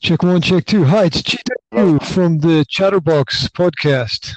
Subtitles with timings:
[0.00, 0.84] Check one, check two.
[0.84, 4.32] Hi, it's Cheetah from the Chatterbox podcast.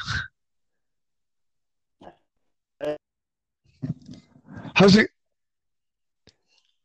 [4.74, 5.11] How's it?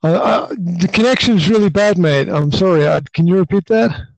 [0.02, 2.28] Uh, uh, the connection's really bad, mate.
[2.28, 2.86] I'm sorry.
[2.86, 4.09] Uh, can you repeat that?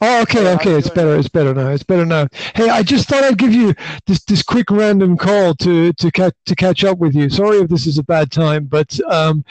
[0.00, 0.72] Oh, okay, okay.
[0.72, 1.16] It's better.
[1.16, 1.68] It's better now.
[1.68, 2.28] It's better now.
[2.54, 3.74] Hey, I just thought I'd give you
[4.06, 7.28] this this quick random call to to catch to catch up with you.
[7.28, 9.44] Sorry if this is a bad time, but um,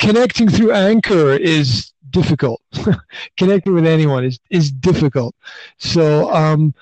[0.00, 2.62] connecting through Anchor is difficult.
[3.36, 5.34] Connecting with anyone is is difficult.
[5.78, 6.74] So um,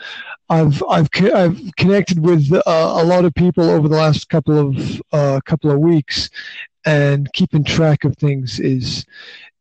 [0.48, 5.02] I've I've I've connected with uh, a lot of people over the last couple of
[5.12, 6.30] uh, couple of weeks,
[6.84, 9.04] and keeping track of things is.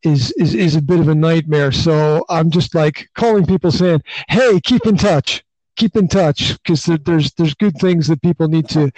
[0.06, 1.72] Is, is is a bit of a nightmare.
[1.72, 5.46] So I'm just like calling people saying, "Hey, keep in touch,
[5.78, 8.92] keep in touch," because there's there's good things that people need to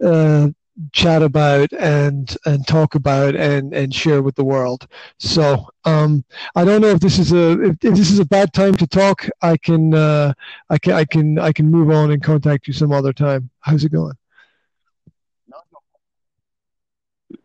[0.00, 0.50] uh,
[0.92, 4.86] chat about and and talk about and and share with the world.
[5.18, 6.24] So um,
[6.54, 8.86] I don't know if this is a if, if, this is a bad time to
[8.86, 9.28] talk.
[9.42, 10.32] I can uh,
[10.70, 13.50] I can I can I can move on and contact you some other time.
[13.60, 14.14] How's it going?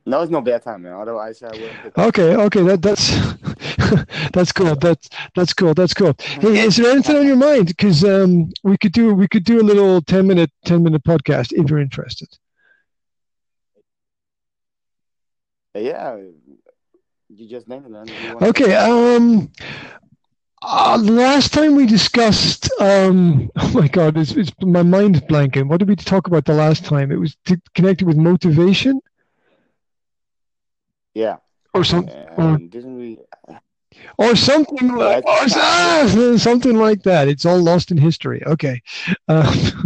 [0.06, 0.94] No, it's no bad time, man.
[0.94, 1.98] Otherwise, I would.
[2.08, 3.16] Okay, okay, that that's
[4.34, 4.76] that's cool.
[4.76, 5.76] That's that's cool.
[5.76, 6.16] That's cool.
[6.20, 7.68] Hey, is there anything on your mind?
[7.68, 11.54] Because um, we could do we could do a little ten minute ten minute podcast
[11.54, 12.28] if you're interested.
[15.74, 16.18] Yeah,
[17.30, 18.42] you just named it.
[18.42, 18.76] Okay.
[18.76, 19.52] Um,
[20.62, 25.68] uh, last time we discussed, um, oh my God, it's, it's my mind's blanking.
[25.68, 27.12] What did we talk about the last time?
[27.12, 29.00] It was t- connected with motivation.
[31.14, 31.38] Yeah.
[31.74, 32.16] Or something.
[32.38, 33.20] Or, didn't we?
[34.18, 37.28] Or something like, or, ah, something like that.
[37.28, 38.44] It's all lost in history.
[38.46, 38.82] Okay.
[39.28, 39.82] Uh,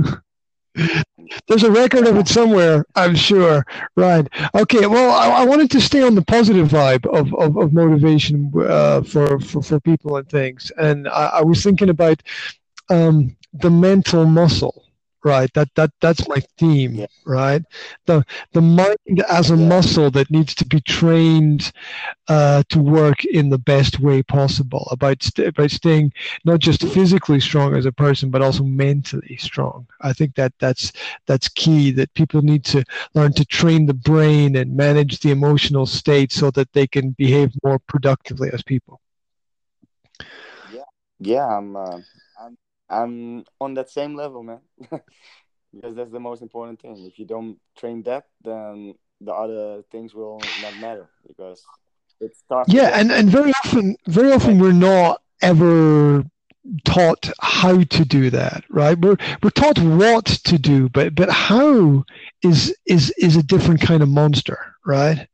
[1.48, 3.66] There's a record of it somewhere, I'm sure.
[3.96, 4.28] Right.
[4.56, 4.86] Okay.
[4.88, 9.02] Well, I, I wanted to stay on the positive vibe of, of, of motivation uh,
[9.02, 10.72] for, for, for people and things.
[10.78, 12.22] And I, I was thinking about
[12.90, 14.86] um, the mental muscle
[15.24, 15.52] right?
[15.54, 17.08] That that that's my theme yeah.
[17.26, 17.62] right?
[18.06, 18.24] The
[18.54, 19.68] the mind as a yeah.
[19.68, 21.72] muscle that needs to be trained
[22.28, 26.12] uh, to work in the best way possible about st- about staying
[26.46, 29.88] not just physically strong as a person but also mentally strong.
[30.02, 30.92] I think that that's
[31.26, 35.86] that's key that people need to learn to train the brain and manage the emotional
[35.86, 39.00] state so that they can behave more productively as people.
[40.64, 40.84] Yeah.
[41.20, 42.00] Yeah i'm uh
[42.40, 42.58] I'm
[42.90, 44.60] on that same level, man.
[45.74, 47.06] because that's the most important thing.
[47.06, 51.64] If you don't train that, then the other things will not matter because
[52.20, 52.72] it starts.
[52.72, 56.24] Yeah, and, and very often, very often we're not ever
[56.86, 58.98] taught how to do that, right?
[58.98, 62.06] We're we're taught what to do, but but how
[62.42, 65.28] is is is a different kind of monster, right?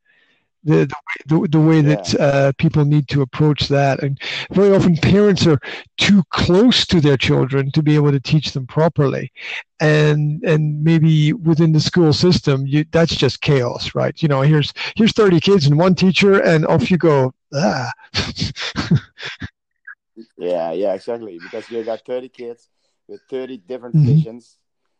[0.63, 0.91] The
[1.27, 2.19] the, the way that yeah.
[2.19, 4.01] uh, people need to approach that.
[4.03, 4.19] And
[4.51, 5.59] very often parents are
[5.97, 9.31] too close to their children to be able to teach them properly.
[9.79, 14.21] And and maybe within the school system you that's just chaos right?
[14.21, 17.33] You know here's here's 30 kids and one teacher and off you go.
[17.53, 17.91] Ah.
[20.37, 21.39] yeah yeah exactly.
[21.41, 22.69] Because you got 30 kids
[23.07, 24.07] with 30 different mm-hmm.
[24.07, 24.57] visions.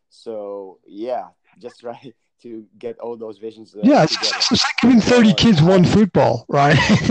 [0.10, 1.28] So yeah
[1.60, 3.76] just right to get all those visions.
[3.76, 6.78] Uh, yeah, it's, it's, like giving thirty kids one football, right?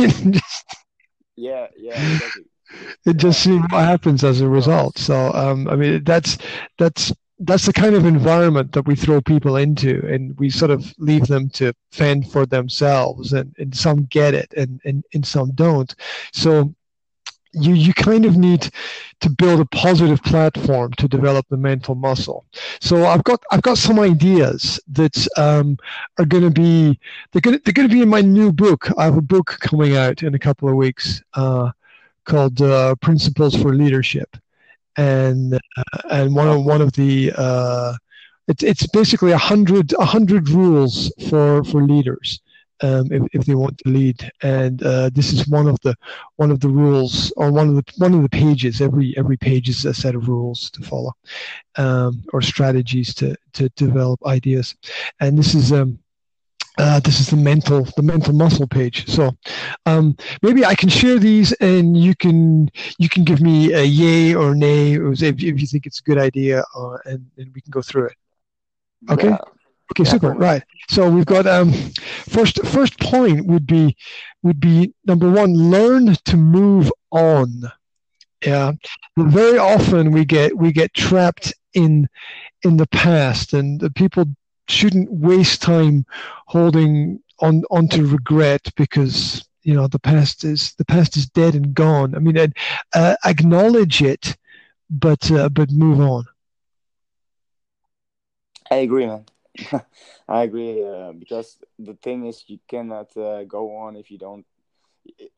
[1.37, 2.44] yeah, yeah, exactly.
[3.06, 4.99] It just seems what happens as a result.
[4.99, 6.39] So, um, I mean, that's
[6.78, 10.93] that's that's the kind of environment that we throw people into, and we sort of
[10.99, 13.33] leave them to fend for themselves.
[13.33, 15.95] And, and some get it, and, and and some don't.
[16.33, 16.75] So
[17.53, 18.70] you you kind of need
[19.20, 22.44] to build a positive platform to develop the mental muscle.
[22.81, 25.78] So I've got I've got some ideas that um,
[26.19, 26.98] are going to be
[27.32, 28.88] they're going they're going to be in my new book.
[28.97, 31.70] I have a book coming out in a couple of weeks uh,
[32.25, 34.36] called uh, Principles for Leadership,
[34.97, 37.94] and uh, and one of one of the uh,
[38.47, 42.41] it's it's basically a hundred a hundred rules for for leaders
[42.83, 44.31] um, if, if they want to lead.
[44.43, 45.94] And uh, this is one of the
[46.36, 48.80] one of the rules, or one of the one of the pages.
[48.80, 51.13] Every every page is a set of rules to follow,
[51.77, 54.75] um, or strategies to to develop ideas.
[55.21, 55.72] And this is.
[55.72, 55.98] Um,
[56.78, 59.36] uh, this is the mental the mental muscle page so
[59.86, 64.33] um, maybe i can share these and you can you can give me a yay
[64.33, 67.72] or nay if, if you think it's a good idea uh, and, and we can
[67.72, 68.15] go through it
[69.10, 69.39] okay yeah.
[69.93, 70.33] Okay, super.
[70.33, 70.63] Right.
[70.89, 71.73] So we've got um,
[72.29, 73.97] first first point would be
[74.43, 77.63] would be number one, learn to move on.
[78.45, 78.73] Yeah.
[79.19, 82.09] Very often we get we get trapped in
[82.63, 84.25] in the past, and the people
[84.69, 86.05] shouldn't waste time
[86.47, 91.75] holding on onto regret because you know the past is the past is dead and
[91.75, 92.15] gone.
[92.15, 92.53] I mean,
[92.95, 94.37] uh, acknowledge it,
[94.91, 96.25] but uh, but move on.
[98.71, 99.25] I agree, man.
[100.28, 104.45] I agree uh, because the thing is, you cannot uh, go on if you don't.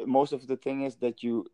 [0.05, 1.47] Most of the thing is that you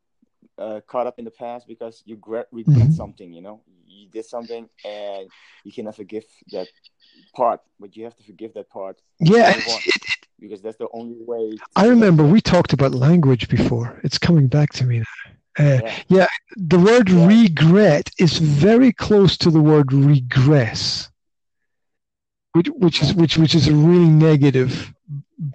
[0.58, 2.92] uh, caught up in the past because you regret mm-hmm.
[2.92, 3.32] something.
[3.32, 5.28] You know, you did something and
[5.64, 6.68] you cannot forgive that
[7.34, 9.00] part, but you have to forgive that part.
[9.20, 9.58] Yeah,
[10.40, 11.58] because that's the only way.
[11.74, 14.00] I remember we talked about language before.
[14.04, 15.04] It's coming back to me now.
[15.58, 15.94] Uh, yeah.
[16.08, 16.26] yeah.
[16.56, 17.26] the word yeah.
[17.26, 21.08] regret is very close to the word regress
[22.56, 24.92] which which is which which is a really negative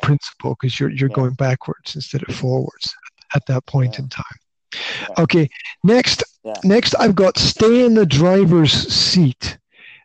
[0.01, 1.15] principle because you're you're yeah.
[1.15, 2.93] going backwards instead of forwards
[3.35, 4.01] at that point yeah.
[4.01, 4.25] in time.
[4.73, 5.23] Yeah.
[5.23, 5.49] Okay,
[5.83, 6.23] next
[6.63, 9.57] next I've got stay in the driver's seat,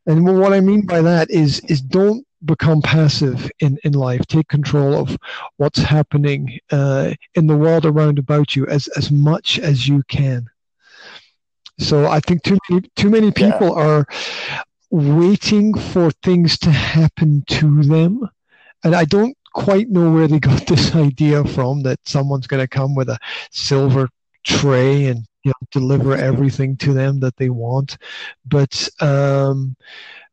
[0.06, 4.26] and what I mean by that is is don't become passive in, in life.
[4.26, 5.16] Take control of
[5.56, 10.46] what's happening uh, in the world around about you as, as much as you can.
[11.78, 13.84] So I think too many too many people yeah.
[13.84, 14.06] are
[14.90, 18.28] waiting for things to happen to them.
[18.84, 22.68] And I don't quite know where they got this idea from that someone's going to
[22.68, 23.18] come with a
[23.50, 24.08] silver
[24.44, 27.96] tray and you know, deliver everything to them that they want.
[28.44, 29.76] But um,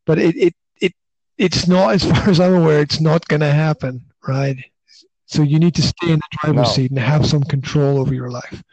[0.05, 0.93] but it, it it
[1.37, 2.81] it's not as far as I'm aware.
[2.81, 4.57] It's not going to happen, right?
[5.25, 6.73] So you need to stay in the driver's no.
[6.73, 8.63] seat and have some control over your life.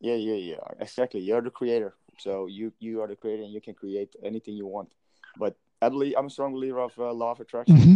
[0.00, 0.64] Yeah, yeah, yeah.
[0.78, 1.20] Exactly.
[1.20, 1.94] You're the creator.
[2.20, 4.92] So you you are the creator and you can create anything you want.
[5.38, 7.94] But I believe I'm a strong believer of uh, law of attraction, mm-hmm.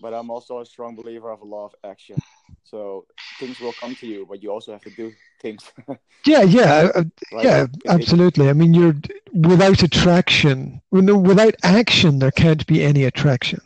[0.00, 2.16] but I'm also a strong believer of law of action.
[2.62, 3.06] So
[3.40, 5.72] things will come to you, but you also have to do things.
[6.26, 7.44] yeah, yeah, uh, right?
[7.44, 8.48] yeah, absolutely.
[8.48, 8.96] I mean, you're
[9.32, 13.60] without attraction, without action, there can't be any attraction.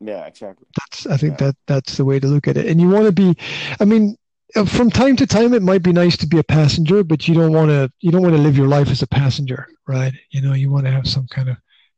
[0.00, 0.66] Yeah, exactly.
[0.78, 1.48] That's I think yeah.
[1.48, 2.66] that that's the way to look at it.
[2.66, 3.36] And you want to be,
[3.80, 4.27] I mean, uh,
[4.66, 7.52] from time to time it might be nice to be a passenger but you don't
[7.52, 10.12] want to you don't want to live your life as a passenger right?
[10.30, 11.56] You know you want to have some kind of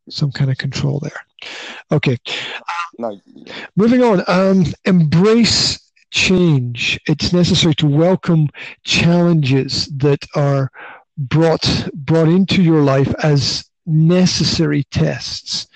[0.08, 1.26] some kind of control there.
[1.93, 2.17] Okay.
[2.99, 3.19] No.
[3.76, 4.23] moving on.
[4.29, 5.79] Um, embrace
[6.11, 6.99] change.
[7.06, 8.49] It's necessary to welcome
[8.85, 10.70] challenges that are
[11.19, 15.67] brought brought into your life as necessary tests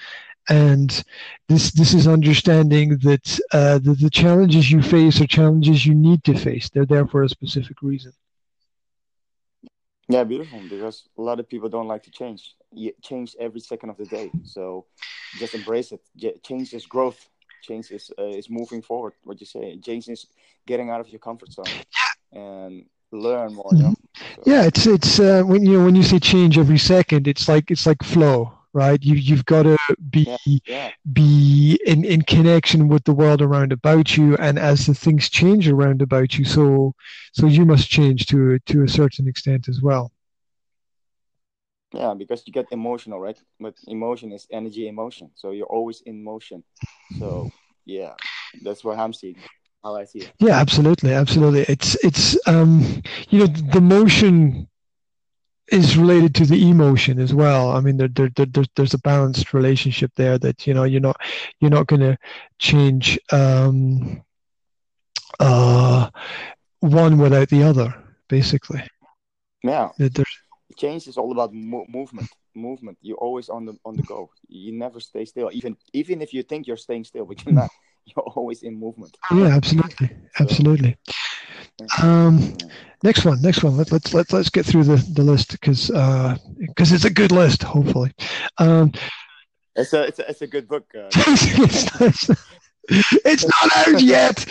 [0.49, 1.05] and
[1.49, 6.25] this this is understanding that uh, the, the challenges you face are challenges you need
[6.25, 6.69] to face.
[6.70, 8.12] They're there for a specific reason.
[10.08, 10.61] Yeah, beautiful.
[10.69, 12.55] Because a lot of people don't like to change.
[12.73, 14.31] You change every second of the day.
[14.43, 14.87] So
[15.38, 16.43] just embrace it.
[16.43, 17.26] Change is growth.
[17.62, 19.14] Change is uh, is moving forward.
[19.23, 19.79] What you say.
[19.79, 20.26] Change is
[20.67, 21.64] getting out of your comfort zone
[22.32, 23.70] and learn more.
[23.73, 23.94] You know?
[24.37, 24.43] so.
[24.44, 27.70] Yeah, it's it's uh, when you know when you say change every second, it's like
[27.70, 29.03] it's like flow right?
[29.03, 29.79] You you've got to
[30.11, 30.91] be yeah, yeah.
[31.12, 35.69] be in, in connection with the world around about you, and as the things change
[35.69, 36.94] around about you, so
[37.32, 40.12] so you must change to to a certain extent as well.
[41.93, 43.41] Yeah, because you get emotional, right?
[43.61, 45.31] But emotion is energy, emotion.
[45.37, 46.65] So you're always in motion.
[47.19, 47.50] So
[47.87, 48.15] yeah,
[48.62, 49.37] that's what I'm seeing.
[49.82, 50.32] How I see it.
[50.41, 51.67] Yeah, absolutely, absolutely.
[51.69, 54.69] It's it's um you know the motion
[55.69, 57.70] is related to the emotion as well.
[57.70, 61.16] I mean, there, there, there, there's a balanced relationship there that you know you're not
[61.61, 62.19] you're not going to
[62.58, 64.22] change um,
[65.40, 66.11] uh,
[66.81, 67.94] one without the other,
[68.29, 68.82] basically.
[69.62, 69.91] Yeah.
[69.98, 70.12] There's,
[70.77, 72.29] change is all about mo- movement.
[72.55, 72.98] Movement.
[73.00, 74.31] You're always on the on the go.
[74.48, 75.50] You never stay still.
[75.53, 77.70] Even even if you think you're staying still, but you're not.
[78.17, 79.17] You're always in movement.
[79.32, 80.96] Yeah, absolutely, absolutely.
[82.03, 82.56] Um,
[83.03, 83.77] next one, next one.
[83.77, 87.32] Let, let's let's let's get through the, the list because because uh, it's a good
[87.32, 87.63] list.
[87.63, 88.13] Hopefully,
[88.58, 88.93] um,
[89.75, 90.87] it's a it's a, it's a good book.
[90.94, 91.08] Uh,
[92.89, 94.44] it's not out yet,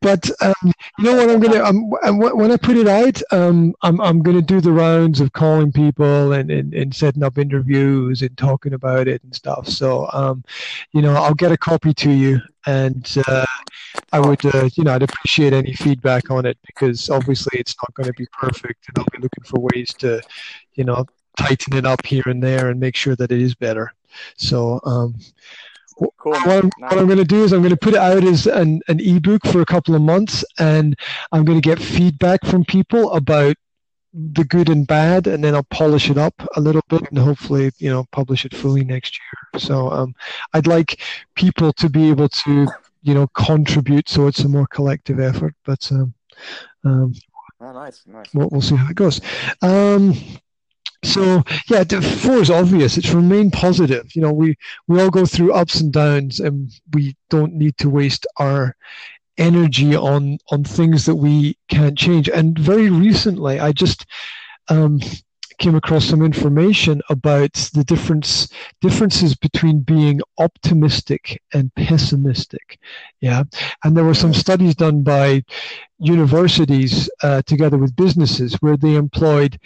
[0.00, 1.64] but um, you know what I'm gonna.
[1.64, 1.88] Um,
[2.36, 6.32] when I put it out, um, I'm I'm gonna do the rounds of calling people
[6.32, 9.68] and, and, and setting up interviews and talking about it and stuff.
[9.68, 10.44] So, um,
[10.92, 13.46] you know, I'll get a copy to you, and uh,
[14.12, 17.94] I would, uh, you know, I'd appreciate any feedback on it because obviously it's not
[17.94, 20.20] going to be perfect, and I'll be looking for ways to,
[20.74, 21.06] you know,
[21.38, 23.90] tighten it up here and there and make sure that it is better.
[24.36, 25.14] So, um,
[25.98, 26.32] Cool.
[26.32, 26.92] What, I'm, nice.
[26.92, 29.00] what I'm going to do is I'm going to put it out as an, an
[29.00, 30.96] ebook for a couple of months, and
[31.32, 33.56] I'm going to get feedback from people about
[34.12, 37.70] the good and bad, and then I'll polish it up a little bit, and hopefully,
[37.78, 39.60] you know, publish it fully next year.
[39.60, 40.14] So um,
[40.54, 41.00] I'd like
[41.34, 42.66] people to be able to,
[43.02, 45.54] you know, contribute, so it's a more collective effort.
[45.64, 46.14] But um,
[46.84, 47.14] um,
[47.60, 48.26] oh, nice, nice.
[48.32, 49.20] We'll, we'll see how it goes.
[49.62, 50.14] Um,
[51.04, 52.96] so yeah, four is obvious.
[52.96, 54.14] It's remain positive.
[54.16, 54.56] You know, we
[54.88, 58.74] we all go through ups and downs, and we don't need to waste our
[59.38, 62.28] energy on on things that we can't change.
[62.28, 64.04] And very recently, I just
[64.68, 65.00] um,
[65.58, 68.48] came across some information about the difference
[68.80, 72.78] differences between being optimistic and pessimistic.
[73.20, 73.44] Yeah,
[73.84, 75.42] and there were some studies done by
[75.98, 79.58] universities uh, together with businesses where they employed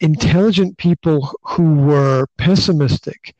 [0.00, 3.34] intelligent people who were pessimistic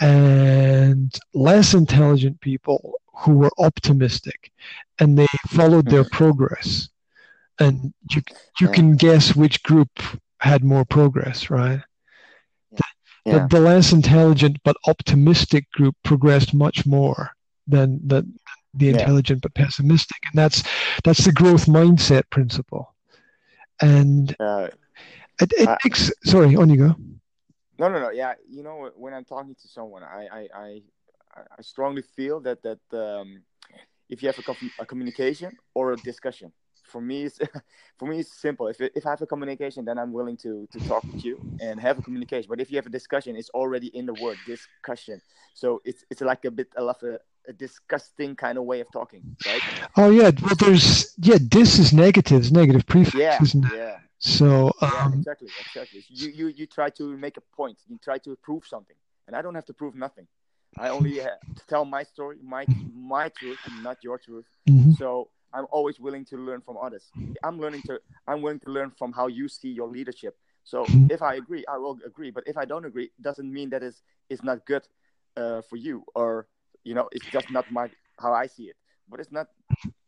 [0.00, 4.52] and less intelligent people who were optimistic
[4.98, 6.16] and they followed their mm-hmm.
[6.16, 6.88] progress
[7.60, 8.22] and you
[8.60, 9.88] you can guess which group
[10.38, 11.80] had more progress right
[13.24, 13.46] yeah.
[13.46, 17.30] the, the less intelligent but optimistic group progressed much more
[17.66, 18.26] than the
[18.74, 19.40] the intelligent yeah.
[19.42, 20.64] but pessimistic and that's
[21.04, 22.94] that's the growth mindset principle
[23.80, 24.68] and uh,
[25.40, 26.96] it, it I, makes sorry on you go
[27.78, 30.82] no no no yeah you know when i'm talking to someone i i i,
[31.34, 33.42] I strongly feel that that um,
[34.08, 36.52] if you have a, a communication or a discussion
[36.84, 37.38] for me it's
[37.98, 38.68] for me it's simple.
[38.68, 41.80] If, if i have a communication then i'm willing to to talk with you and
[41.80, 42.46] have a communication.
[42.48, 45.20] But if you have a discussion it's already in the word discussion.
[45.54, 49.22] So it's it's like a bit of a, a disgusting kind of way of talking
[49.44, 49.62] right?
[49.96, 50.30] Oh yeah.
[50.42, 53.38] Well there's yeah this is negatives negative prefix yeah
[53.72, 53.96] yeah.
[54.18, 56.04] So um, yeah, exactly exactly.
[56.08, 57.78] You, you you try to make a point.
[57.88, 58.96] You try to prove something.
[59.26, 60.26] And i don't have to prove nothing
[60.78, 61.20] I only
[61.68, 64.46] tell my story, my my truth, not your truth.
[64.68, 64.92] Mm-hmm.
[64.92, 67.10] So I'm always willing to learn from others.
[67.42, 70.36] I'm learning to I'm willing to learn from how you see your leadership.
[70.64, 71.10] So mm-hmm.
[71.10, 72.30] if I agree, I will agree.
[72.30, 74.82] But if I don't agree, doesn't mean that it's it's not good
[75.36, 76.48] uh, for you, or
[76.82, 78.76] you know, it's just not my how I see it.
[79.08, 79.48] But it's not.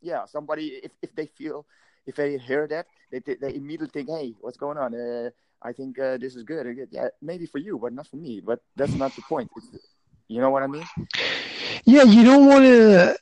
[0.01, 1.67] Yeah, somebody if if they feel
[2.07, 4.95] if they hear that, they they immediately think, hey, what's going on?
[4.95, 5.31] Uh,
[5.63, 6.67] I think uh, this is good.
[6.91, 8.41] Yeah, maybe for you, but not for me.
[8.41, 9.51] But that's not the point.
[9.57, 9.96] It's,
[10.29, 10.87] you know what I mean?
[11.85, 13.17] Yeah, you don't want to.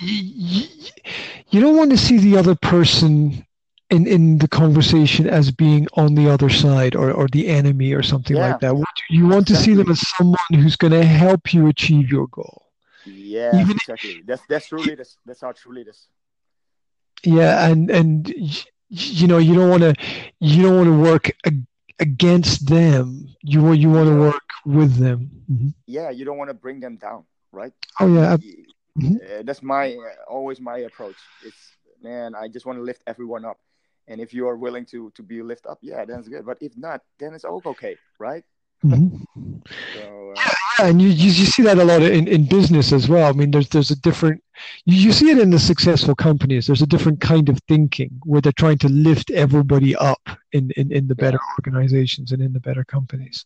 [0.00, 0.68] You,
[1.50, 3.44] you don't want to see the other person
[3.90, 8.02] in, in the conversation as being on the other side or, or the enemy or
[8.02, 8.50] something yeah.
[8.50, 8.74] like that.
[9.08, 12.66] You want to see them as someone who's going to help you achieve your goal.
[13.06, 14.22] Yeah, Even exactly.
[14.26, 15.16] That's that's truly this.
[15.24, 16.08] That's how truly this.
[17.24, 18.28] Yeah, and and
[18.90, 19.94] you know you don't want to
[20.40, 21.30] you don't want to work
[21.98, 23.28] against them.
[23.42, 25.30] You want you want to work with them.
[25.50, 25.68] Mm-hmm.
[25.86, 27.72] Yeah, you don't want to bring them down, right?
[28.00, 28.36] Oh yeah.
[28.98, 29.16] Mm-hmm.
[29.16, 31.16] Uh, that's my uh, always my approach.
[31.44, 33.58] It's man, I just want to lift everyone up,
[34.06, 36.44] and if you are willing to to be lift up, yeah, that's good.
[36.46, 38.44] But if not, then it's all okay, right?
[38.84, 39.56] Mm-hmm.
[39.94, 43.08] so, uh, yeah, and you, you, you see that a lot in, in business as
[43.08, 43.28] well.
[43.28, 44.42] I mean, there's there's a different
[44.84, 46.66] you, you see it in the successful companies.
[46.66, 50.20] There's a different kind of thinking where they're trying to lift everybody up
[50.52, 51.54] in in, in the better yeah.
[51.58, 53.44] organizations and in the better companies.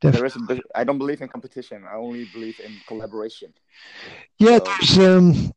[0.00, 0.46] Definitely.
[0.46, 1.84] There is a, I don't believe in competition.
[1.90, 3.52] I only believe in collaboration.
[4.38, 5.52] Yeah, so, there's um,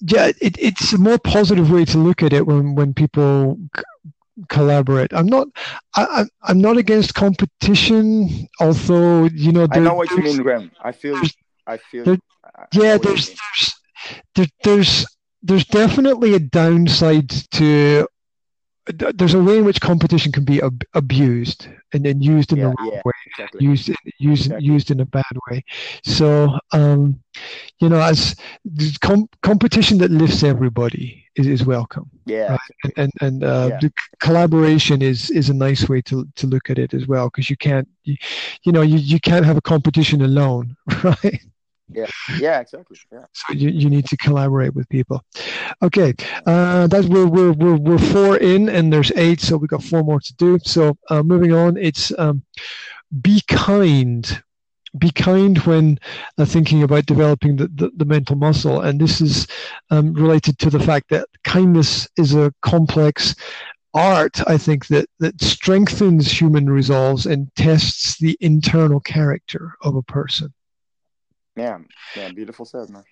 [0.00, 3.58] yeah, it, it's a more positive way to look at it when when people
[4.48, 5.12] collaborate.
[5.12, 5.48] I'm not.
[5.94, 8.48] I, I'm not against competition.
[8.60, 10.70] Although you know, I know what you mean, Graham.
[10.82, 11.20] I feel.
[11.66, 12.04] I feel.
[12.04, 12.18] There,
[12.72, 13.74] yeah, there's, there's
[14.34, 15.06] there, there's
[15.42, 18.06] there's definitely a downside to.
[18.86, 22.64] There's a way in which competition can be ab- abused and then used in yeah,
[22.64, 23.64] the wrong yeah, way, exactly.
[23.64, 24.66] used used exactly.
[24.66, 25.64] used in a bad way.
[26.04, 27.22] So, um,
[27.78, 28.34] you know, as
[29.00, 32.10] com- competition that lifts everybody is, is welcome.
[32.26, 32.52] Yeah.
[32.52, 32.92] Right?
[32.96, 33.78] And and uh, yeah.
[33.80, 37.50] the collaboration is is a nice way to to look at it as well because
[37.50, 38.16] you can't you,
[38.64, 41.40] you know you, you can't have a competition alone, right?
[41.88, 42.06] Yeah,
[42.38, 42.96] yeah, exactly.
[43.10, 43.24] Yeah.
[43.34, 45.24] So you, you need to collaborate with people.
[45.82, 46.14] Okay,
[46.46, 50.02] uh, that's we're, we're we're we're four in, and there's eight, so we got four
[50.02, 50.58] more to do.
[50.64, 52.42] So uh, moving on, it's um,
[53.20, 54.42] be kind
[54.98, 55.98] be kind when
[56.38, 58.82] uh, thinking about developing the, the, the, mental muscle.
[58.82, 59.46] And this is
[59.90, 63.34] um, related to the fact that kindness is a complex
[63.94, 70.02] art, I think, that, that strengthens human resolves and tests the internal character of a
[70.02, 70.52] person.
[71.56, 71.78] Yeah,
[72.16, 73.04] yeah, beautiful said, man.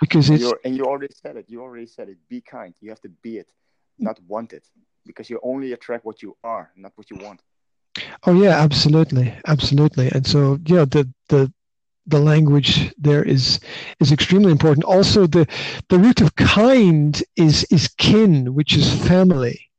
[0.00, 1.46] Because it's and you already said it.
[1.48, 2.18] You already said it.
[2.28, 2.74] Be kind.
[2.80, 3.50] You have to be it,
[3.98, 4.66] not want it,
[5.06, 7.40] because you only attract what you are, not what you want.
[8.26, 10.10] Oh yeah, absolutely, absolutely.
[10.10, 11.50] And so yeah, the the
[12.06, 13.60] the language there is
[14.00, 14.84] is extremely important.
[14.84, 15.46] Also, the
[15.88, 19.70] the root of kind is is kin, which is family,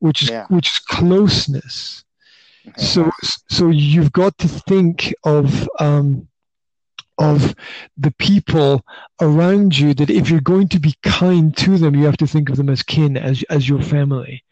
[0.00, 0.46] which is yeah.
[0.48, 2.04] which is closeness.
[2.68, 2.82] Okay.
[2.82, 3.10] So
[3.48, 6.27] so you've got to think of um,
[7.18, 7.54] of
[7.96, 8.84] the people
[9.20, 9.94] around you.
[9.94, 12.68] That if you're going to be kind to them, you have to think of them
[12.68, 14.44] as kin, as as your family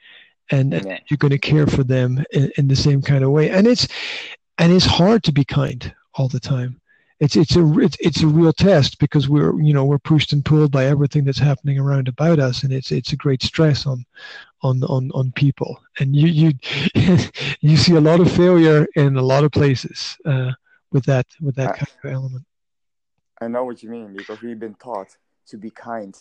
[0.51, 0.99] and, yeah.
[1.09, 3.89] you're going to care for them in, in, the same kind of way and it's
[4.59, 6.81] and it's hard to be kind all the time
[7.19, 10.45] it's it's a it's, it's a real test because we're you know we're pushed and
[10.45, 14.05] pulled by everything that's happening around about us, and it's it's a great stress on
[14.63, 15.81] on on on people.
[15.99, 16.53] And you you
[17.61, 20.53] you see a lot of failure in a lot of places uh,
[20.93, 22.45] with that with that kind of element.
[23.41, 25.17] I know what you mean because we've been taught
[25.49, 26.17] to be kind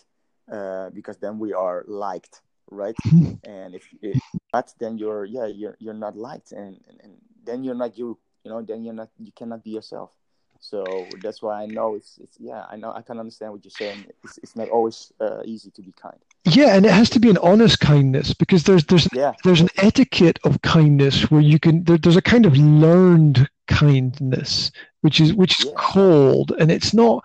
[0.50, 2.96] uh, because then we are liked, right?
[3.44, 4.20] and if, if
[4.52, 7.12] not, then you're yeah you're you're not liked, and, and, and
[7.44, 8.18] then you're not you.
[8.44, 10.12] You know, then you're not you cannot be yourself.
[10.60, 10.84] So
[11.22, 14.06] that's why I know it's, it's yeah, I know I can understand what you're saying.
[14.24, 16.18] It's, it's not always uh, easy to be kind.
[16.44, 19.32] Yeah, and it has to be an honest kindness because there's there's yeah.
[19.44, 24.70] there's an etiquette of kindness where you can there, there's a kind of learned kindness
[25.06, 27.24] which is which is cold and it's not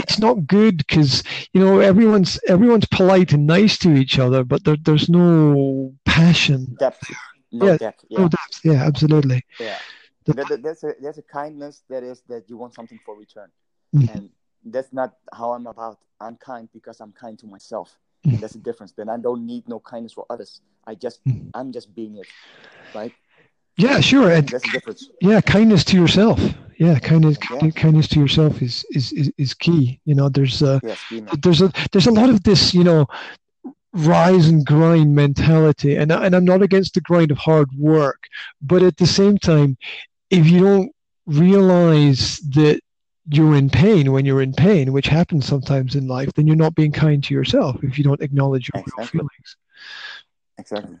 [0.00, 4.64] it's not good because you know everyone's everyone's polite and nice to each other but
[4.64, 7.10] there, there's no passion depth
[7.52, 8.18] no yeah, depth yeah.
[8.20, 9.78] no depth yeah absolutely yeah
[10.34, 13.50] there's a there's a kindness that is that you want something for return,
[13.94, 14.12] mm.
[14.14, 14.30] and
[14.64, 15.98] that's not how I'm about.
[16.20, 17.96] I'm kind because I'm kind to myself.
[18.26, 18.40] Mm.
[18.40, 18.92] That's the difference.
[18.92, 20.60] Then I don't need no kindness for others.
[20.86, 21.50] I just mm.
[21.54, 22.26] I'm just being it,
[22.94, 23.12] right?
[23.76, 24.30] Yeah, sure.
[24.30, 25.10] And that's the difference.
[25.20, 26.40] Yeah, kindness to yourself.
[26.78, 27.70] Yeah, kindness yeah.
[27.70, 30.00] kindness to yourself is is is, is key.
[30.04, 31.00] You know, there's a yes,
[31.42, 32.74] there's a there's a lot of this.
[32.74, 33.06] You know,
[33.92, 38.24] rise and grind mentality and, and i'm not against the grind of hard work
[38.60, 39.74] but at the same time
[40.28, 40.92] if you don't
[41.26, 42.78] realize that
[43.28, 46.74] you're in pain when you're in pain, which happens sometimes in life, then you're not
[46.74, 49.06] being kind to yourself if you don't acknowledge your exactly.
[49.06, 49.56] feelings.
[50.58, 50.96] Exactly.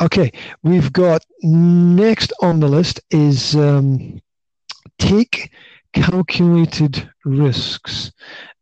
[0.00, 4.20] Okay, we've got next on the list is um,
[4.98, 5.50] take
[5.92, 8.12] calculated risks.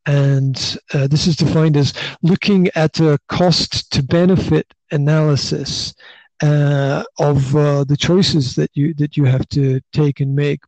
[0.04, 5.94] And uh, this is defined as looking at a cost to benefit analysis
[6.42, 10.60] uh, of uh, the choices that you that you have to take and make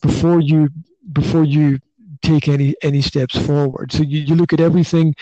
[0.00, 0.70] before you
[1.12, 1.78] before you
[2.22, 3.92] take any any steps forward.
[3.92, 5.14] So you, you look at everything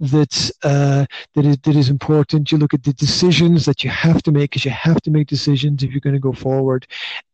[0.00, 2.52] that's uh, that is that is important.
[2.52, 5.28] You look at the decisions that you have to make because you have to make
[5.28, 6.86] decisions if you're going to go forward,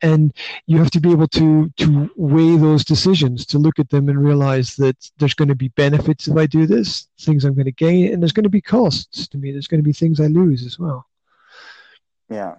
[0.03, 0.33] and
[0.67, 4.23] you have to be able to to weigh those decisions, to look at them and
[4.23, 7.73] realize that there's going to be benefits if I do this, things I'm going to
[7.73, 9.53] gain, and there's going to be costs to me.
[9.53, 11.07] There's going to be things I lose as well.
[12.31, 12.57] Yeah.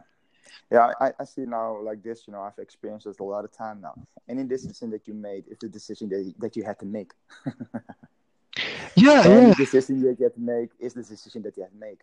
[0.72, 3.52] Yeah, I, I see now like this, you know, I've experienced this a lot of
[3.52, 3.96] time now.
[4.28, 7.12] Any decision that you made is the decision that, that you had to make.
[8.96, 9.54] yeah, Any yeah.
[9.56, 12.02] decision you have to make is the decision that you have to make.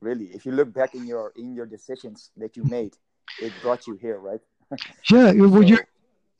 [0.00, 2.96] Really, if you look back in your in your decisions that you made,
[3.40, 4.40] it brought you here, right?
[5.10, 5.78] yeah, well, so, you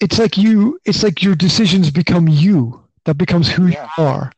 [0.01, 2.83] it's like you, it's like your decisions become you.
[3.05, 3.89] That becomes who yeah.
[3.99, 4.33] you are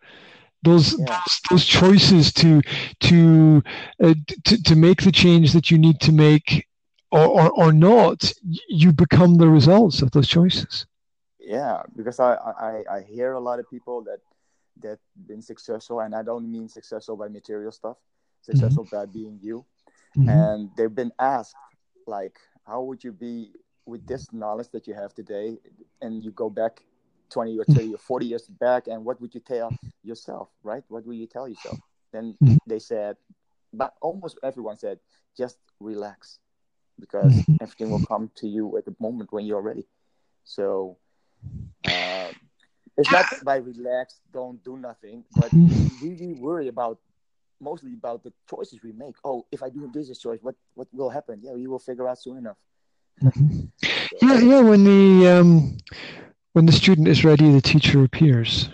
[0.63, 1.05] those yeah.
[1.07, 2.61] those, those, choices to
[3.01, 3.63] to,
[4.03, 6.67] uh, to to make the change that you need to make
[7.15, 8.33] or, or, or not
[8.69, 10.87] you become the results of those choices
[11.39, 14.19] yeah because I, I i hear a lot of people that
[14.83, 14.99] that
[15.29, 17.97] been successful and i don't mean successful by material stuff
[18.43, 18.97] successful mm-hmm.
[18.97, 19.65] by being you
[20.17, 20.29] mm-hmm.
[20.29, 21.55] and they've been asked
[22.07, 23.53] like how would you be
[23.87, 25.57] with this knowledge that you have today
[26.03, 26.83] and you go back
[27.31, 29.71] 20 or 30 or 40 years back and what would you tell
[30.03, 31.79] yourself right what would you tell yourself
[32.13, 32.57] then mm-hmm.
[32.67, 33.17] they said
[33.73, 34.99] but almost everyone said
[35.37, 36.39] just relax
[36.99, 39.85] because everything will come to you at the moment when you're ready
[40.45, 40.97] so
[41.87, 42.29] uh,
[42.97, 45.51] it's not by relax don't do nothing but
[46.03, 46.99] really worry about
[47.61, 51.11] mostly about the choices we make oh if i do this choice what what will
[51.11, 52.57] happen yeah we will figure out soon enough
[53.23, 53.61] mm-hmm.
[54.23, 55.79] yeah yeah when the um
[56.55, 58.69] when the student is ready, the teacher appears.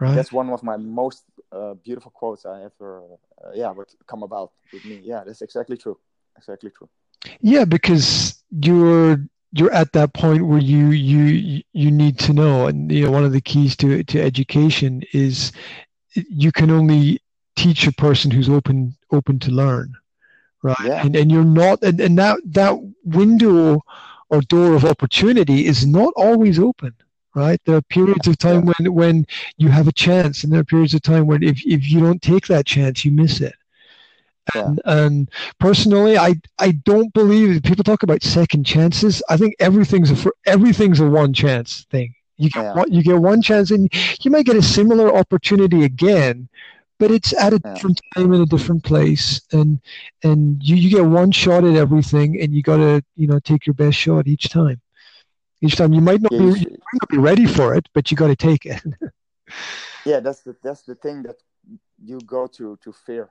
[0.00, 0.14] Right.
[0.14, 3.02] That's one of my most uh, beautiful quotes I ever,
[3.44, 5.00] uh, yeah, would come about with me.
[5.04, 5.98] Yeah, that's exactly true.
[6.36, 6.88] Exactly true.
[7.40, 9.18] Yeah, because you're
[9.52, 13.24] you're at that point where you you you need to know, and you know one
[13.24, 15.52] of the keys to to education is
[16.14, 17.20] you can only
[17.56, 19.94] teach a person who's open open to learn,
[20.62, 20.76] right?
[20.84, 21.04] Yeah.
[21.04, 23.82] And and you're not, and, and that that window
[24.28, 26.94] or door of opportunity is not always open
[27.36, 27.60] right?
[27.66, 29.26] There are periods of time when when
[29.58, 32.22] you have a chance, and there are periods of time when if if you don't
[32.22, 33.54] take that chance, you miss it.
[34.54, 39.22] And, and personally, I I don't believe people talk about second chances.
[39.28, 42.14] I think everything's a everything's a one chance thing.
[42.36, 42.74] You get yeah.
[42.74, 43.90] one, you get one chance, and
[44.22, 46.48] you might get a similar opportunity again,
[46.98, 47.74] but it's at a yeah.
[47.74, 49.80] different time in a different place, and
[50.22, 53.66] and you, you get one shot at everything, and you got to you know take
[53.66, 54.80] your best shot each time
[55.62, 55.92] each time.
[55.92, 58.36] You might not, be, you might not be ready for it, but you got to
[58.36, 58.82] take it.
[60.04, 61.36] yeah, that's the that's the thing that
[62.02, 63.30] you go to to fear?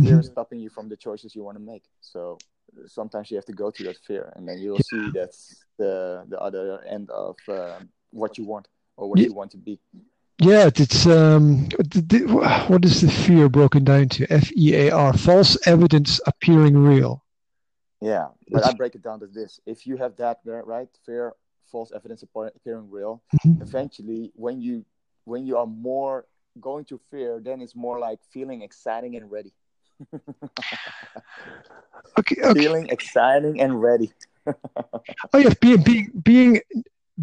[0.00, 0.32] Fear is mm-hmm.
[0.32, 1.84] stopping you from the choices you want to make.
[2.00, 2.38] So
[2.86, 4.90] sometimes you have to go to that fear, and then you'll yeah.
[4.90, 9.26] see that's the the other end of uh, what you want or what yeah.
[9.26, 9.78] you want to be.
[10.38, 11.68] Yeah, it's um,
[12.68, 14.26] what is the fear broken down to?
[14.32, 17.22] F E A R, false evidence appearing real.
[18.00, 21.34] Yeah, but I break it down to this: if you have that right, fear,
[21.70, 23.62] false evidence appearing real, mm-hmm.
[23.62, 24.84] eventually, when you
[25.24, 26.24] when you are more
[26.60, 29.52] going to fear, then it's more like feeling exciting and ready.
[32.18, 34.12] Okay, okay, Feeling exciting and ready.
[34.46, 36.60] oh yes, being being being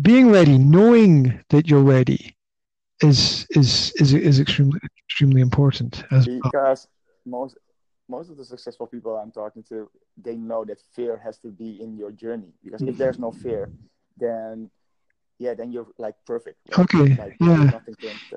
[0.01, 2.35] being ready, knowing that you're ready,
[3.01, 6.03] is is is is extremely extremely important.
[6.11, 6.87] As because
[7.25, 7.41] well.
[7.41, 7.57] most
[8.07, 11.81] most of the successful people I'm talking to, they know that fear has to be
[11.81, 12.53] in your journey.
[12.63, 12.97] Because if mm-hmm.
[12.97, 13.69] there's no fear,
[14.17, 14.69] then
[15.39, 16.57] yeah, then you're like perfect.
[16.77, 16.79] Right?
[16.81, 17.15] Okay.
[17.15, 17.71] Like, yeah.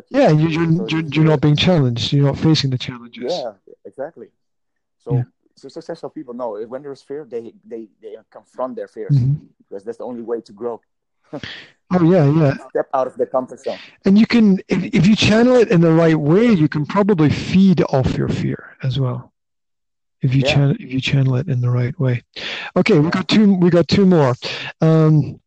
[0.08, 2.12] Yeah, you, you're, you're, you're not being challenged.
[2.12, 3.32] You're not facing the challenges.
[3.32, 3.52] Yeah,
[3.84, 4.28] exactly.
[4.98, 5.22] So, yeah.
[5.56, 9.46] so successful people know when there's fear, they they they confront their fears mm-hmm.
[9.58, 10.80] because that's the only way to grow.
[11.32, 11.40] oh
[11.92, 12.54] yeah, yeah.
[12.70, 13.78] Step out of the comfort zone.
[14.04, 17.30] And you can, if, if you channel it in the right way, you can probably
[17.30, 19.32] feed off your fear as well.
[20.20, 20.54] If you yeah.
[20.54, 22.22] channel, if you channel it in the right way.
[22.76, 23.54] Okay, we got two.
[23.54, 24.36] We got two more.
[24.80, 25.40] Um,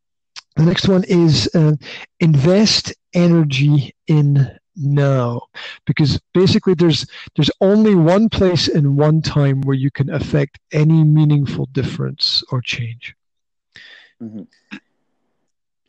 [0.56, 1.74] the next one is uh,
[2.20, 5.42] invest energy in now.
[5.86, 11.04] Because basically there's there's only one place and one time where you can affect any
[11.04, 13.16] meaningful difference or change.
[14.24, 14.44] Mm-hmm.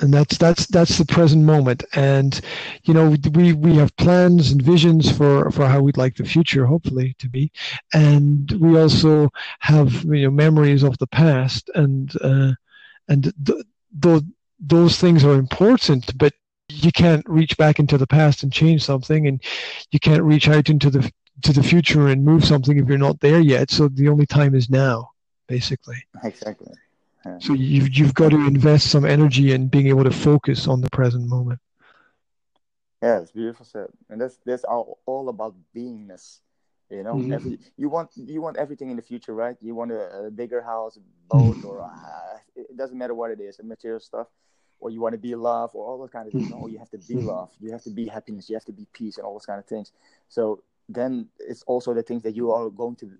[0.01, 1.85] and that's that's that's the present moment.
[1.95, 2.41] And
[2.85, 6.67] you know we we have plans and visions for for how we'd like the future
[6.67, 7.53] hopefully to be.
[7.95, 11.71] And we also have you know memories of the past.
[11.75, 12.53] And uh,
[13.09, 13.65] and the,
[13.97, 14.27] the
[14.59, 16.33] those things are important, but
[16.69, 19.43] you can't reach back into the past and change something, and
[19.91, 21.11] you can't reach out into the
[21.43, 23.71] to the future and move something if you're not there yet.
[23.71, 25.11] So the only time is now,
[25.47, 25.97] basically.
[26.25, 26.73] Exactly.
[27.25, 27.39] Yeah.
[27.39, 30.91] So you've you've got to invest some energy in being able to focus on the
[30.91, 31.61] present moment.
[33.03, 36.39] Yeah, it's beautiful said, and that's that's all, all about beingness.
[36.89, 37.33] You know, mm-hmm.
[37.33, 39.57] every, you want you want everything in the future, right?
[39.61, 41.01] You want a, a bigger house, a
[41.35, 44.29] boat, or uh, it doesn't matter what it is, a material stuff,
[44.79, 46.49] or you want to be love, or all those kind of things.
[46.49, 47.51] No, you have to be love.
[47.61, 48.49] You have to be happiness.
[48.49, 49.91] You have to be peace, and all those kind of things.
[50.29, 53.11] So then it's also the things that you are going to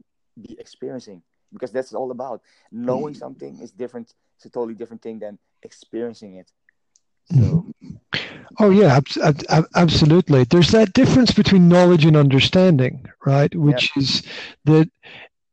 [0.41, 3.19] be experiencing, because that's all about knowing mm-hmm.
[3.19, 4.15] something is different.
[4.37, 6.53] It's a totally different thing than experiencing it.
[7.35, 7.66] So
[8.59, 10.45] Oh yeah, ab- ab- absolutely.
[10.45, 13.55] There's that difference between knowledge and understanding, right?
[13.55, 14.23] Which is
[14.65, 14.91] that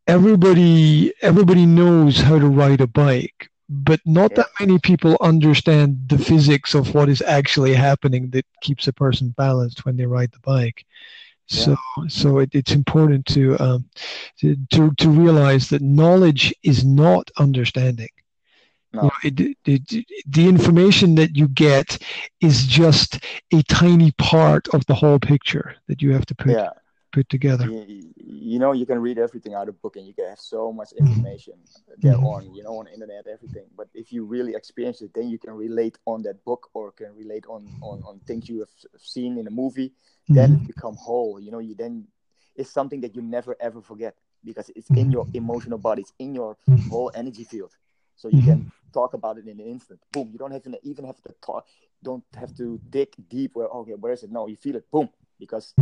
[0.08, 6.18] everybody everybody knows how to ride a bike, but not that many people understand the
[6.18, 10.39] physics of what is actually happening that keeps a person balanced when they ride the
[10.39, 10.86] bike.
[11.48, 12.08] So, yeah.
[12.08, 13.86] so it, it's important to, um,
[14.39, 18.10] to to to realize that knowledge is not understanding.
[18.93, 19.12] No.
[19.23, 21.97] You know, it, it, the information that you get
[22.41, 23.19] is just
[23.51, 26.69] a tiny part of the whole picture that you have to put yeah.
[27.12, 27.65] put together.
[27.65, 30.71] You, you, know, you can read everything out of book, and you can have so
[30.71, 31.08] much mm-hmm.
[31.08, 32.08] information mm-hmm.
[32.08, 33.65] there on, you know, on internet, everything.
[33.75, 37.15] But if you really experience it, then you can relate on that book, or can
[37.15, 39.89] relate on on, on things you have seen in a movie.
[39.89, 40.36] Mm-hmm.
[40.36, 41.39] Then it become whole.
[41.39, 42.06] You know, you then
[42.56, 46.36] it's something that you never ever forget because it's in your emotional body, it's in
[46.36, 46.58] your
[46.89, 47.71] whole energy field
[48.15, 49.99] so you can talk about it in an instant.
[50.12, 50.30] Boom.
[50.32, 51.67] You don't have to even have to talk.
[52.04, 53.52] Don't have to dig deep.
[53.56, 54.32] Where okay, where is it?
[54.32, 54.89] No, you feel it.
[54.91, 55.73] Boom, because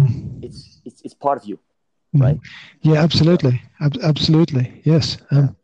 [0.41, 2.21] it's it's it's part of you, mm-hmm.
[2.21, 2.39] right?
[2.81, 4.81] Yeah, absolutely, Ab- absolutely.
[4.83, 5.17] Yes.
[5.31, 5.55] Um,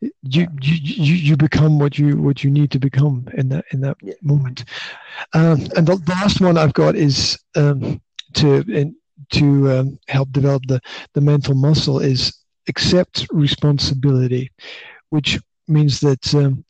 [0.00, 3.80] you, you you you become what you what you need to become in that in
[3.80, 4.14] that yeah.
[4.22, 4.64] moment.
[5.32, 8.00] Um, and the, the, last one I've got is um,
[8.34, 8.96] to in,
[9.30, 10.80] to um, help develop the
[11.14, 14.50] the mental muscle is accept responsibility,
[15.10, 16.64] which means that um,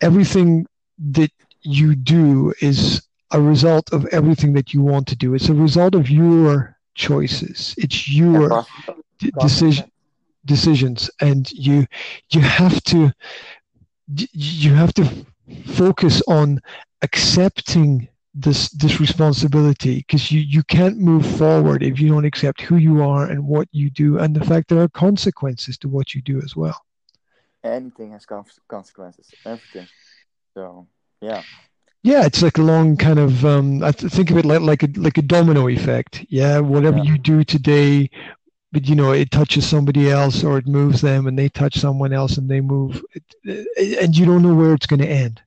[0.00, 0.66] everything
[1.12, 1.30] that
[1.62, 5.34] you do is a result of everything that you want to do.
[5.34, 7.74] It's a result of your choices.
[7.78, 8.64] It's your
[9.18, 9.90] d- decision
[10.46, 11.86] decisions, and you
[12.30, 13.12] you have to
[14.32, 15.26] you have to
[15.66, 16.60] focus on
[17.02, 22.76] accepting this this responsibility because you you can't move forward if you don't accept who
[22.76, 26.22] you are and what you do and the fact there are consequences to what you
[26.22, 26.80] do as well
[27.64, 28.26] anything has
[28.68, 29.30] consequences.
[29.44, 29.86] Everything.
[30.54, 30.86] So
[31.20, 31.42] yeah.
[32.02, 33.44] Yeah, it's like a long kind of.
[33.44, 36.24] Um, I think of it like like a like a domino effect.
[36.28, 37.04] Yeah, whatever yeah.
[37.04, 38.08] you do today,
[38.72, 42.14] but you know it touches somebody else or it moves them, and they touch someone
[42.14, 43.04] else and they move,
[43.44, 45.42] and you don't know where it's going to end.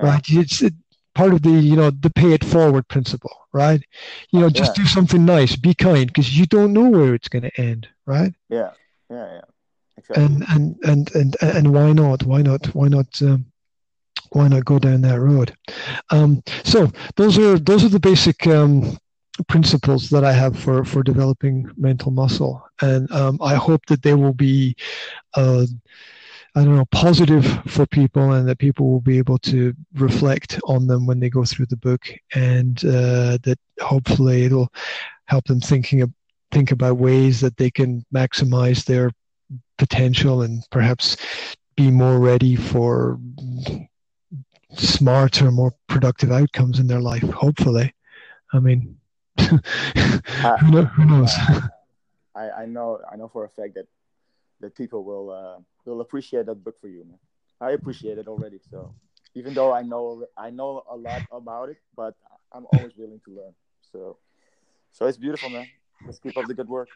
[0.00, 0.28] Right?
[0.28, 0.42] Yeah.
[0.42, 0.74] It's it,
[1.14, 3.82] part of the you know the pay it forward principle, right?
[4.30, 4.84] You know, just yeah.
[4.84, 8.32] do something nice, be kind, because you don't know where it's going to end, right?
[8.48, 8.70] Yeah,
[9.10, 9.40] yeah, yeah.
[10.14, 12.24] And, and and and and why not?
[12.24, 12.66] Why not?
[12.74, 13.20] Why not?
[13.22, 13.46] Um,
[14.30, 15.54] why not go down that road?
[16.10, 18.96] Um, so those are those are the basic um,
[19.48, 24.14] principles that I have for for developing mental muscle, and um, I hope that they
[24.14, 24.76] will be.
[25.34, 25.66] Uh,
[26.54, 30.86] I don't know, positive for people, and that people will be able to reflect on
[30.86, 32.02] them when they go through the book,
[32.34, 34.70] and uh, that hopefully it'll
[35.24, 36.10] help them thinking of,
[36.50, 39.10] think about ways that they can maximize their
[39.78, 41.16] potential and perhaps
[41.76, 43.18] be more ready for
[44.74, 47.22] smarter, more productive outcomes in their life.
[47.22, 47.92] Hopefully,
[48.52, 48.96] I mean,
[49.38, 51.32] who, know, who, knows?
[52.34, 53.86] I, I know I know for a fact that
[54.60, 57.18] that people will uh, will appreciate that book for you, man.
[57.60, 58.60] I appreciate it already.
[58.70, 58.92] So
[59.34, 62.14] even though I know I know a lot about it, but
[62.52, 63.54] I'm always willing to learn.
[63.92, 64.18] So
[64.92, 65.66] so it's beautiful, man.
[66.04, 66.88] Let's keep up the good work.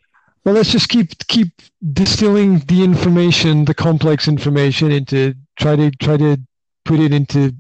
[0.45, 6.17] Well, let's just keep keep distilling the information, the complex information, into try to try
[6.17, 6.39] to
[6.85, 7.53] put it into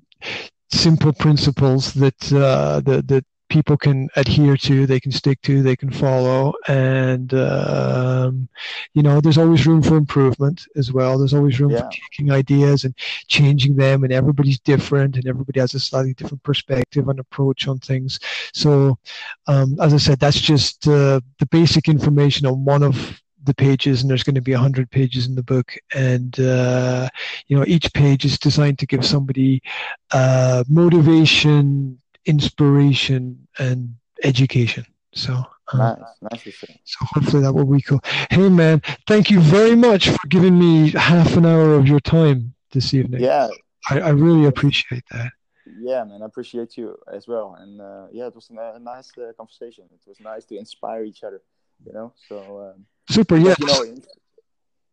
[0.70, 5.76] simple principles that uh, that that people can adhere to, they can stick to, they
[5.76, 8.48] can follow, and um,
[8.94, 11.18] you know, there's always room for improvement as well.
[11.18, 11.82] There's always room yeah.
[11.82, 12.94] for taking ideas and
[13.28, 17.78] changing them, and everybody's different, and everybody has a slightly different perspective and approach on
[17.78, 18.18] things.
[18.52, 18.98] So,
[19.46, 24.02] um, as I said, that's just uh, the basic information on one of the pages
[24.02, 27.08] and there's going to be 100 pages in the book and uh,
[27.46, 29.62] you know each page is designed to give somebody
[30.10, 34.86] uh, motivation inspiration and education.
[35.14, 35.32] So,
[35.72, 38.00] um, nice, nice so hopefully that will be cool.
[38.30, 42.54] Hey, man, thank you very much for giving me half an hour of your time
[42.72, 43.22] this evening.
[43.22, 43.48] Yeah,
[43.88, 45.32] I, I really appreciate that.
[45.80, 47.56] Yeah, man, I appreciate you as well.
[47.58, 49.84] And uh, yeah, it was a, nice uh, conversation.
[49.92, 51.42] It was nice to inspire each other,
[51.84, 52.12] you know.
[52.28, 53.54] So um, super, yeah.
[53.58, 53.84] You know,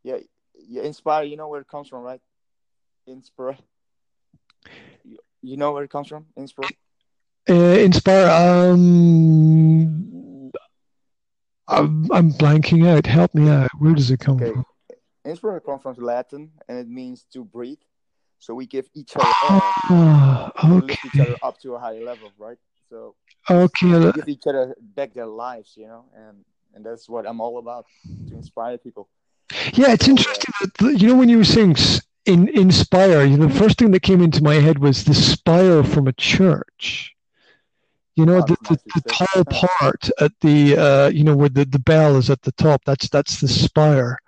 [0.03, 0.17] yeah,
[0.67, 1.25] you inspire.
[1.25, 2.21] You know where it comes from, right?
[3.05, 3.57] Inspire.
[5.03, 6.25] You, you know where it comes from?
[6.35, 6.69] Inspire.
[7.49, 8.29] Uh, inspire.
[8.29, 10.51] Um,
[11.67, 13.05] I'm, I'm blanking out.
[13.05, 13.69] Help me out.
[13.79, 14.51] Where does it come okay.
[14.51, 14.65] from?
[15.25, 17.79] Inspire comes from Latin, and it means to breathe.
[18.39, 20.67] So we give each other oh, okay.
[20.67, 22.57] lift each other up to a higher level, right?
[22.89, 23.15] So
[23.49, 26.43] okay, give each other back their lives, you know, and
[26.75, 27.85] and that's what I'm all about
[28.27, 29.07] to inspire people.
[29.71, 30.53] Yeah, it's so, interesting.
[30.81, 31.77] Uh, you know, when you were saying
[32.25, 35.81] in inspire, you know, the first thing that came into my head was the spire
[35.81, 37.12] from a church.
[38.15, 41.79] You know, the, the, the tall part at the, uh, you know, where the, the
[41.79, 44.19] bell is at the top, that's, that's the spire.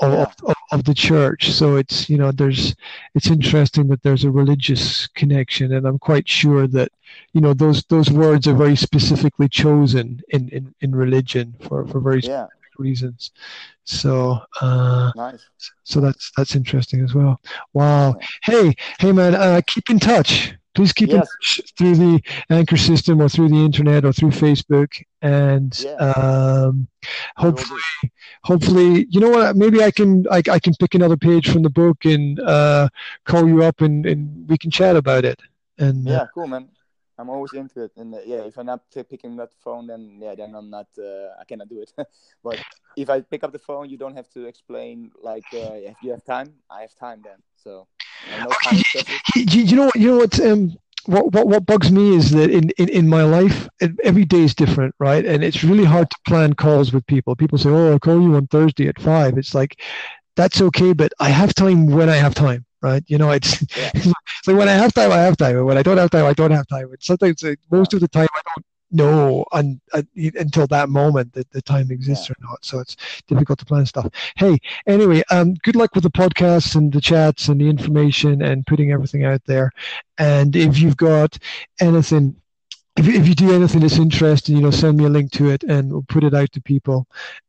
[0.00, 0.26] Of, yeah.
[0.42, 1.52] of, of, the church.
[1.52, 2.74] So it's you know there's
[3.14, 6.92] it's interesting that there's a religious connection, and I'm quite sure that
[7.32, 12.00] you know those those words are very specifically chosen in in, in religion for for
[12.00, 12.46] very yeah.
[12.76, 13.30] reasons.
[13.84, 15.48] So uh, nice.
[15.84, 17.40] So that's that's interesting as well.
[17.72, 18.16] Wow.
[18.42, 21.28] Hey hey man, uh, keep in touch please keep yes.
[21.58, 26.86] it through the anchor system or through the internet or through facebook and um,
[27.36, 27.80] hopefully
[28.42, 31.70] hopefully you know what maybe i can I, I, can pick another page from the
[31.70, 32.88] book and uh,
[33.24, 35.40] call you up and, and we can chat about it.
[35.78, 36.68] And uh, yeah uh, cool man
[37.18, 40.34] i'm always into it and uh, yeah if i'm not picking that phone then yeah
[40.34, 41.92] then i'm not uh, i cannot do it
[42.42, 42.60] but
[42.96, 46.24] if i pick up the phone you don't have to explain like if you have
[46.24, 47.88] time i have time then so
[49.36, 49.96] you, you know what?
[49.96, 50.40] You know what?
[50.40, 50.72] Um,
[51.06, 53.68] what, what what bugs me is that in, in, in my life,
[54.04, 55.24] every day is different, right?
[55.24, 57.36] And it's really hard to plan calls with people.
[57.36, 59.38] People say, "Oh, I'll call you on Thursday at 5.
[59.38, 59.80] It's like
[60.36, 63.02] that's okay, but I have time when I have time, right?
[63.06, 63.90] You know, it's, yeah.
[63.94, 64.06] it's
[64.46, 66.32] like when I have time, I have time, and when I don't have time, I
[66.32, 66.90] don't have time.
[66.90, 71.32] And sometimes, like, most of the time, I don't know un, uh, until that moment
[71.32, 72.32] that the time exists yeah.
[72.32, 72.64] or not.
[72.64, 74.08] So it's difficult to plan stuff.
[74.36, 78.66] Hey, anyway, um, good luck with the podcasts and the chats and the information and
[78.66, 79.72] putting everything out there.
[80.18, 81.38] And if you've got
[81.80, 82.36] anything,
[82.96, 85.62] if, if you do anything that's interesting, you know, send me a link to it
[85.64, 87.06] and we'll put it out to people.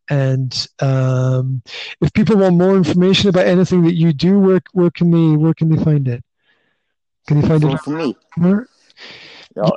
[0.10, 1.62] And um,
[2.02, 5.54] if people want more information about anything that you do, where where can they where
[5.54, 6.24] can they find it?
[7.28, 7.80] Can they find it?
[7.82, 8.16] For me.
[8.38, 8.68] Where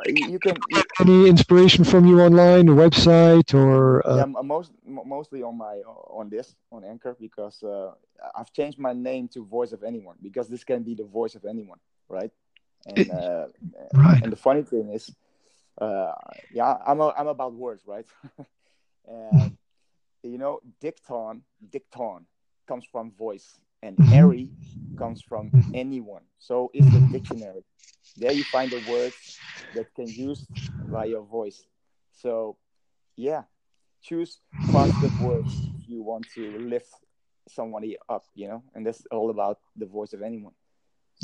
[0.07, 4.19] you can you, any inspiration from you online, a website, or uh...
[4.19, 7.93] yeah, most mostly on my on this on Anchor because uh,
[8.37, 11.45] I've changed my name to Voice of Anyone because this can be the voice of
[11.45, 11.79] anyone,
[12.09, 12.31] right?
[12.87, 13.47] And uh,
[13.95, 14.23] right.
[14.23, 15.11] and the funny thing is,
[15.79, 16.13] uh,
[16.53, 18.07] yeah, I'm a, I'm about words, right?
[19.09, 19.57] and
[20.23, 22.25] you know, dicton dicton
[22.67, 24.51] comes from voice, and Harry
[24.97, 26.23] comes from anyone.
[26.39, 27.65] So it's a dictionary.
[28.17, 29.41] There you find the words
[29.75, 30.49] that can use
[30.91, 31.65] by your voice.
[32.13, 32.57] So
[33.17, 33.43] yeah,
[34.03, 36.93] choose positive words if you want to lift
[37.49, 40.53] somebody up, you know, and that's all about the voice of anyone.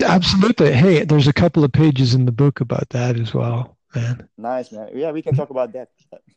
[0.03, 0.73] Absolutely.
[0.73, 4.29] Hey, there's a couple of pages in the book about that as well, man.
[4.37, 4.91] Nice, man.
[4.95, 5.89] Yeah, we can talk about that.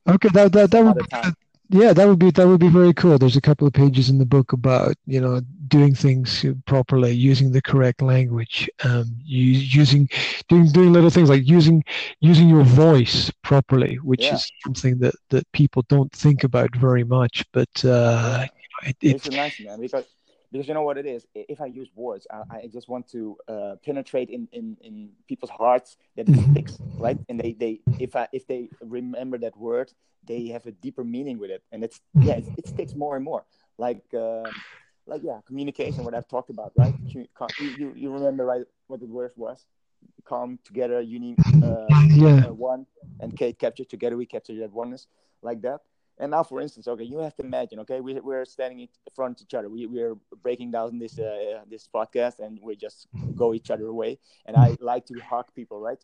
[0.08, 1.32] Okay, that that, that would be,
[1.70, 3.18] yeah, that would be that would be very cool.
[3.18, 7.52] There's a couple of pages in the book about you know doing things properly, using
[7.52, 10.10] the correct language, um, using
[10.48, 11.84] doing doing little things like using
[12.22, 14.36] using your voice properly, which yeah.
[14.36, 17.46] is something that that people don't think about very much.
[17.54, 18.48] But uh,
[18.84, 20.06] it, it's nice, man, because
[20.52, 23.38] because you know what it is if i use words i, I just want to
[23.48, 27.18] uh, penetrate in, in in people's hearts that it sticks right?
[27.30, 29.92] And they they if i if they remember that word
[30.26, 31.64] they have a deeper meaning with it.
[31.72, 33.46] And it's yeah it, it sticks more and more.
[33.78, 34.44] Like uh,
[35.08, 36.94] like yeah communication what i've talked about right?
[37.08, 37.26] You
[37.60, 39.66] you, you remember right what the word was?
[40.28, 42.48] Come together uni uh, yeah.
[42.48, 42.86] Uh, one
[43.20, 45.08] and kate capture together we capture that oneness
[45.42, 45.82] like that
[46.20, 49.40] and now, for instance, okay, you have to imagine, okay, we, we're standing in front
[49.40, 49.70] of each other.
[49.70, 54.20] We, we're breaking down this uh, this podcast and we just go each other away.
[54.46, 56.04] And I like to hug people, right?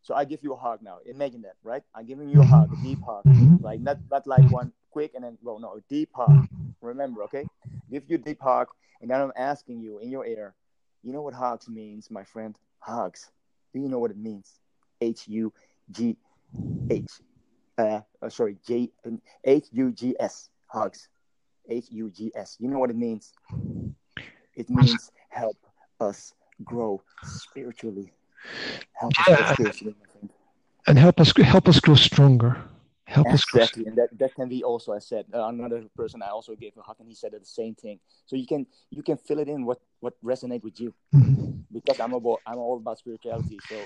[0.00, 0.98] So I give you a hug now.
[1.04, 1.82] Imagine that, right?
[1.94, 3.26] I'm giving you a hug, a deep hug,
[3.60, 6.38] like not, not like one quick and then, well, no, a deep hug.
[6.80, 7.46] Remember, okay?
[7.90, 8.68] Give you a deep hug.
[9.02, 10.54] And then I'm asking you in your ear,
[11.02, 12.56] you know what hugs means, my friend?
[12.78, 13.30] Hugs.
[13.74, 14.58] Do you know what it means?
[15.02, 15.52] H U
[15.90, 16.16] G
[16.90, 17.20] H
[17.78, 18.90] uh, uh, sorry, J
[19.44, 21.08] H U G S hugs,
[21.68, 22.56] H U G S.
[22.60, 23.32] You know what it means?
[24.56, 25.56] It means help
[26.00, 28.12] us grow spiritually.
[28.94, 29.94] Help yeah, us spiritually,
[30.86, 32.56] and help us help us grow stronger.
[33.04, 34.92] Help exactly, us and that, that can be also.
[34.92, 37.74] I said uh, another person I also gave a hug, and he said the same
[37.74, 37.98] thing.
[38.24, 41.50] So you can you can fill it in what what resonate with you, mm-hmm.
[41.72, 43.58] because I'm about I'm all about spirituality.
[43.68, 43.84] So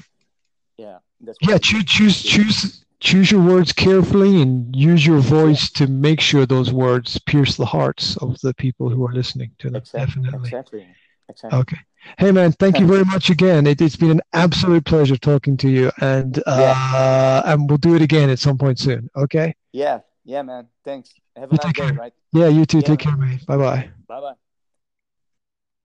[0.77, 1.59] yeah, that's yeah.
[1.59, 6.73] Choose choose choose choose your words carefully and use your voice to make sure those
[6.73, 9.77] words pierce the hearts of the people who are listening to them.
[9.77, 10.23] Exactly.
[10.23, 10.49] Definitely.
[10.49, 10.87] Exactly.
[11.29, 11.59] Exactly.
[11.61, 11.77] Okay.
[12.19, 13.67] Hey man, thank you very much again.
[13.67, 17.53] It, has been an absolute pleasure talking to you, and uh, yeah.
[17.53, 19.09] and we'll do it again at some point soon.
[19.17, 19.55] Okay.
[19.73, 20.01] Yeah.
[20.27, 20.69] Yeah, man.
[20.85, 21.14] Thanks.
[21.37, 21.90] Have a nice day.
[21.93, 22.12] Right.
[22.33, 22.49] Yeah.
[22.49, 22.79] You too.
[22.79, 23.38] Yeah, take care, man.
[23.38, 23.90] care, man.
[24.09, 24.35] Bye bye.